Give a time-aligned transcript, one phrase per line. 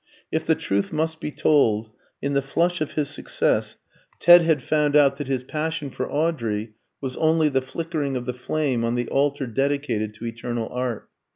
[0.31, 1.91] If the truth must be told,
[2.23, 3.75] in the flush of his success
[4.19, 8.33] Ted had found out that his passion for Audrey was only the flickering of the
[8.33, 11.07] flame on the altar dedicated to eternal Art.